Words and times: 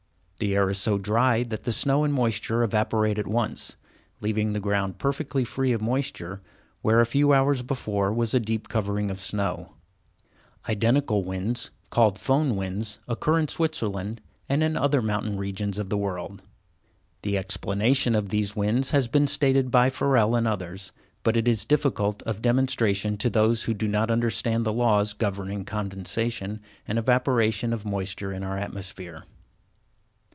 The 0.43 0.55
air 0.55 0.71
is 0.71 0.79
so 0.79 0.97
dry 0.97 1.43
that 1.43 1.65
the 1.65 1.71
snow 1.71 2.03
and 2.03 2.11
moisture 2.11 2.63
evaporate 2.63 3.19
at 3.19 3.27
once, 3.27 3.75
leaving 4.21 4.53
the 4.53 4.59
ground 4.59 4.97
perfectly 4.97 5.43
free 5.43 5.71
of 5.71 5.83
moisture, 5.83 6.41
where 6.81 6.99
a 6.99 7.05
few 7.05 7.31
hours 7.31 7.61
before 7.61 8.11
was 8.11 8.33
a 8.33 8.39
deep 8.39 8.67
covering 8.67 9.11
of 9.11 9.19
snow. 9.19 9.73
Identical 10.67 11.23
winds 11.23 11.69
called 11.91 12.17
Foehn 12.17 12.55
winds 12.55 12.97
occur 13.07 13.37
in 13.37 13.49
Switzerland, 13.49 14.19
and 14.49 14.63
in 14.63 14.75
other 14.75 14.99
mountain 15.03 15.37
regions 15.37 15.77
of 15.77 15.91
the 15.91 15.95
world. 15.97 16.43
The 17.21 17.37
explanation 17.37 18.15
of 18.15 18.29
these 18.29 18.55
winds 18.55 18.89
has 18.89 19.07
been 19.07 19.27
stated 19.27 19.69
by 19.69 19.91
Ferrel 19.91 20.35
and 20.35 20.47
others, 20.47 20.91
but 21.21 21.37
it 21.37 21.47
is 21.47 21.65
difficult 21.65 22.23
of 22.23 22.41
demonstration 22.41 23.15
to 23.17 23.29
those 23.29 23.65
who 23.65 23.75
do 23.75 23.87
not 23.87 24.09
understand 24.09 24.65
the 24.65 24.73
laws 24.73 25.13
governing 25.13 25.65
condensation 25.65 26.61
and 26.87 26.97
evaporation 26.97 27.73
of 27.73 27.85
moisture 27.85 28.33
in 28.33 28.41
our 28.41 28.57
atmosphere. 28.57 29.25